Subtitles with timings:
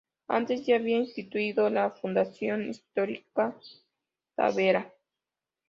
[0.27, 3.55] Antes, ya había constituido la Fundación Histórica
[4.35, 4.91] Tavera.